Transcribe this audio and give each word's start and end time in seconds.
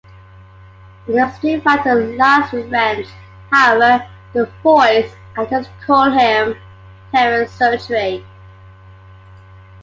In 1.07 1.13
"The 1.13 1.29
Street 1.33 1.63
Fighter's 1.63 2.17
Last 2.17 2.53
Revenge", 2.53 3.05
however, 3.51 4.03
the 4.33 4.47
voice 4.63 5.13
actors 5.37 5.67
call 5.85 6.09
him 6.09 6.55
"Terry 7.11 7.45
Sugury. 7.45 8.25